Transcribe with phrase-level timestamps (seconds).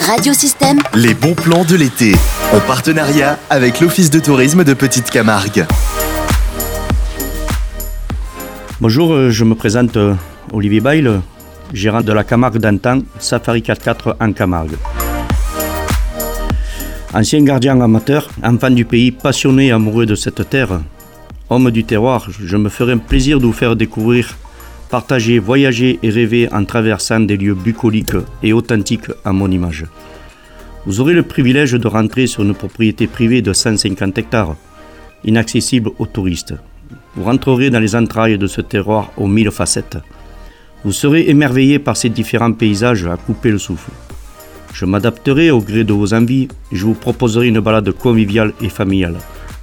[0.00, 2.12] Radiosystème, Les bons plans de l'été.
[2.52, 5.66] En partenariat avec l'Office de tourisme de Petite Camargue.
[8.80, 10.14] Bonjour, euh, je me présente euh,
[10.52, 11.10] Olivier Bail,
[11.72, 14.76] gérant de la Camargue d'antan, Safari 4x4 en Camargue.
[17.14, 20.80] Ancien gardien amateur, enfant du pays, passionné et amoureux de cette terre,
[21.48, 24.36] homme du terroir, je me ferai un plaisir de vous faire découvrir,
[24.88, 29.84] partager, voyager et rêver en traversant des lieux bucoliques et authentiques à mon image.
[30.86, 34.56] Vous aurez le privilège de rentrer sur une propriété privée de 150 hectares,
[35.24, 36.54] inaccessible aux touristes.
[37.16, 39.98] Vous rentrerez dans les entrailles de ce terroir aux mille facettes.
[40.84, 43.90] Vous serez émerveillé par ces différents paysages à couper le souffle.
[44.72, 48.68] Je m'adapterai au gré de vos envies et je vous proposerai une balade conviviale et
[48.68, 49.16] familiale,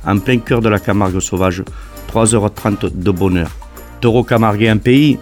[0.05, 1.63] en plein cœur de la Camargue sauvage,
[2.12, 3.62] 3h30 de bonheur.
[4.03, 5.17] Taureau camarguais en pays,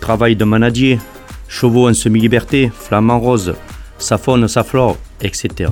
[0.00, 0.98] travail de manadier,
[1.46, 3.54] chevaux en semi-liberté, flamant rose,
[3.98, 5.70] sa faune, sa flore, etc.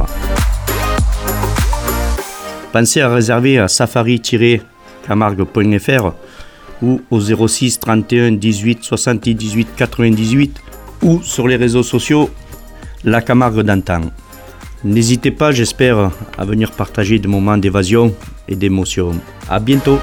[2.73, 6.13] Pensez à réserver à safari-camargue.fr
[6.81, 10.61] ou au 06 31 18 78 98
[11.03, 12.31] ou sur les réseaux sociaux
[13.03, 14.03] La Camargue d'antan.
[14.85, 18.15] N'hésitez pas, j'espère, à venir partager des moments d'évasion
[18.47, 19.11] et d'émotion.
[19.51, 19.99] À bientôt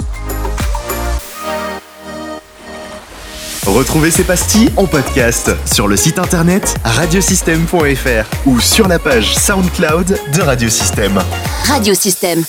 [3.71, 10.19] Retrouvez ces pastilles en podcast sur le site internet radiosystème.fr ou sur la page SoundCloud
[10.35, 11.21] de Radiosystème.
[11.63, 12.43] Radiosystème.